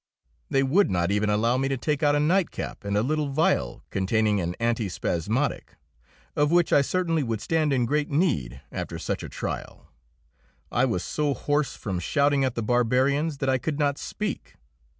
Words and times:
They 0.49 0.63
would 0.63 0.89
not 0.89 1.11
even 1.11 1.29
allow 1.29 1.57
me 1.57 1.67
to 1.67 1.77
take 1.77 2.01
out 2.01 2.15
a 2.15 2.19
nightcap 2.19 2.83
and 2.83 2.97
a 2.97 3.03
little 3.03 3.27
vial 3.29 3.83
containing 3.91 4.41
an 4.41 4.55
antispasmodic, 4.59 5.75
of 6.35 6.49
which 6.49 6.73
I 6.73 6.81
certainly 6.81 7.21
would 7.21 7.39
stand 7.39 7.71
in 7.71 7.85
great 7.85 8.09
need 8.09 8.61
after 8.71 8.97
such 8.97 9.21
a 9.21 9.29
trial. 9.29 9.91
I 10.71 10.85
was 10.85 11.03
so 11.03 11.35
hoarse 11.35 11.75
from 11.75 11.99
shouting 11.99 12.43
at 12.43 12.55
the 12.55 12.63
barbarians 12.63 13.37
that 13.37 13.47
I 13.49 13.59
could 13.59 13.77
not 13.77 13.99
speak. 13.99 14.55